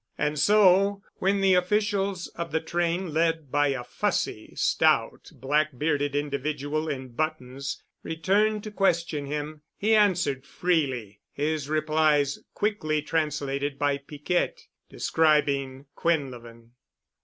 And 0.17 0.39
so, 0.39 1.03
when 1.17 1.41
the 1.41 1.53
officials 1.53 2.25
of 2.29 2.51
the 2.51 2.59
train 2.59 3.13
led 3.13 3.51
by 3.51 3.67
a 3.67 3.83
fussy, 3.83 4.51
stout, 4.55 5.29
black 5.31 5.77
bearded 5.77 6.15
individual 6.15 6.89
in 6.89 7.09
buttons, 7.09 7.83
returned 8.01 8.63
to 8.63 8.71
question 8.71 9.27
him, 9.27 9.61
he 9.77 9.93
answered 9.93 10.43
freely, 10.47 11.21
his 11.31 11.69
replies 11.69 12.39
quickly 12.55 13.03
translated 13.03 13.77
by 13.77 13.99
Piquette, 13.99 14.63
describing 14.89 15.85
Quinlevin. 15.95 16.71